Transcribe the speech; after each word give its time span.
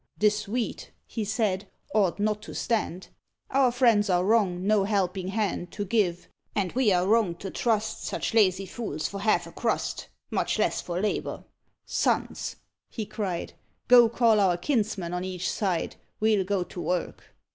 "This 0.17 0.47
wheat," 0.47 0.89
he 1.05 1.23
said, 1.23 1.67
"ought 1.93 2.17
not 2.19 2.41
to 2.41 2.55
stand; 2.55 3.09
Our 3.51 3.71
friends 3.71 4.09
are 4.09 4.25
wrong 4.25 4.65
no 4.65 4.83
helping 4.83 5.27
hand 5.27 5.71
To 5.73 5.85
give, 5.85 6.27
and 6.55 6.71
we 6.71 6.91
are 6.91 7.05
wrong 7.05 7.35
to 7.35 7.51
trust 7.51 8.03
Such 8.05 8.33
lazy 8.33 8.65
fools 8.65 9.07
for 9.07 9.19
half 9.19 9.45
a 9.45 9.51
crust, 9.51 10.07
Much 10.31 10.57
less 10.57 10.81
for 10.81 10.99
labour. 10.99 11.43
Sons," 11.85 12.55
he 12.89 13.05
cried, 13.05 13.53
"Go, 13.87 14.09
call 14.09 14.39
our 14.39 14.57
kinsmen 14.57 15.13
on 15.13 15.23
each 15.23 15.47
side, 15.51 15.97
We'll 16.19 16.45
go 16.45 16.63
to 16.63 16.81
work." 16.81 17.35